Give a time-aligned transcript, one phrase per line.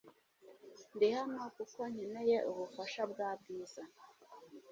[0.95, 3.83] Ndi hano kuko nkeneye ubufasha bwa Bwiza.